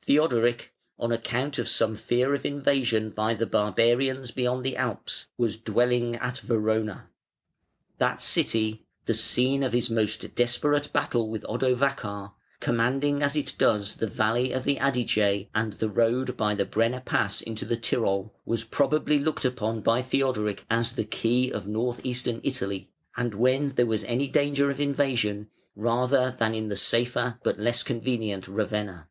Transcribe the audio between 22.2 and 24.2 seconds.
Italy, and when there was